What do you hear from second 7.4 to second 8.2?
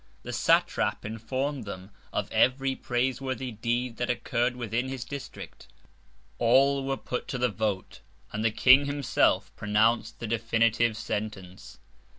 Vote,